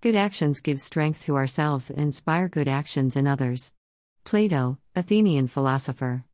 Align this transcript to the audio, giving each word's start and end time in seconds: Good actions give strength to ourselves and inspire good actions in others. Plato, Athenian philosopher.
Good 0.00 0.14
actions 0.14 0.60
give 0.60 0.80
strength 0.80 1.24
to 1.24 1.34
ourselves 1.34 1.90
and 1.90 1.98
inspire 1.98 2.48
good 2.48 2.68
actions 2.68 3.16
in 3.16 3.26
others. 3.26 3.72
Plato, 4.22 4.78
Athenian 4.94 5.48
philosopher. 5.48 6.24